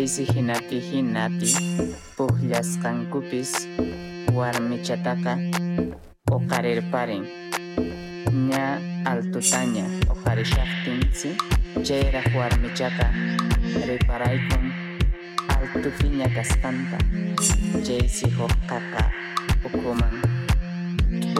[0.00, 1.50] chaysi hinapi hinapi
[2.16, 3.68] pukllasqankupis
[4.32, 5.32] warmichataqa
[6.36, 7.24] uqarirparin
[8.48, 11.36] ña altutaña uqarishaptinsi
[11.84, 13.06] chayraq warmichaqa
[13.90, 14.64] riparaykun
[15.52, 16.96] altupiña kasqanta
[17.84, 19.04] chaysi huk qaqa
[19.68, 20.16] ukuman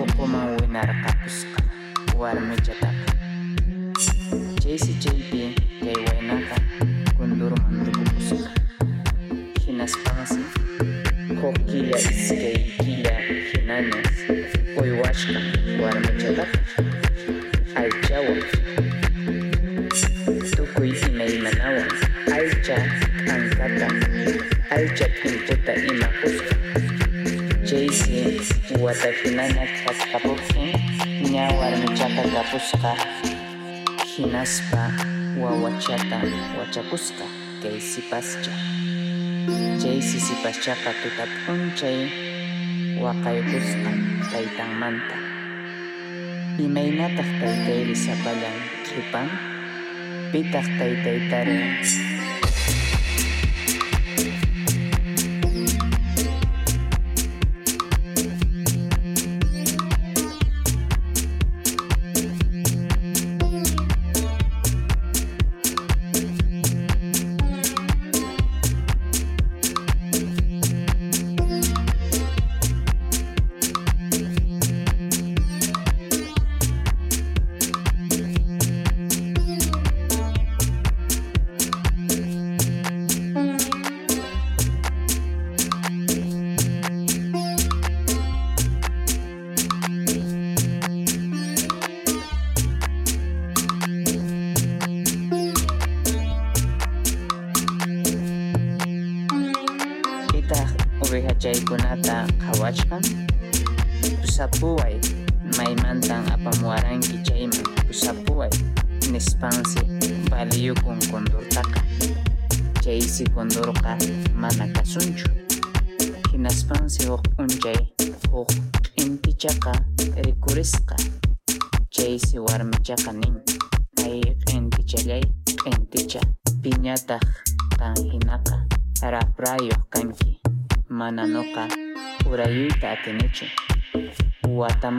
[0.05, 1.61] ukuman winarqapusqa
[2.21, 2.97] warmichataq
[4.61, 6.90] chaysi chaypi kay waynaqa
[7.41, 8.51] Pandoro mandikubusuka
[9.65, 10.41] hinaspansi
[11.41, 12.61] ko killa iskay
[35.43, 36.19] wawachata
[36.59, 37.25] wachakusqa
[37.63, 38.53] kay sipascha
[39.81, 41.99] chaysi sipaschaqa tuta p'unchay
[43.05, 43.91] waqaykusqa
[44.33, 45.17] taytanmanta
[46.65, 49.29] imaynataq taytayri sapallan qhipan
[50.33, 51.57] pitaq taytaytari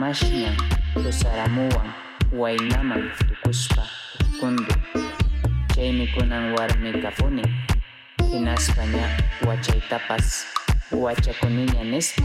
[0.02, 0.56] watamashñan
[0.94, 1.86] tusaramuwan
[2.34, 3.86] waynaman tukuspa
[4.40, 4.74] kundu.
[5.74, 7.42] Chaymi kunan warmi kapuni
[8.30, 9.06] hinaspa ña
[9.46, 10.46] wachaytapas
[10.90, 12.22] wachakuniña nispa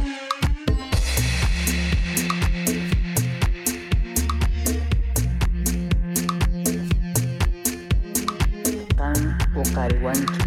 [8.98, 10.47] kan uqariwanki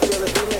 [0.00, 0.51] cambio de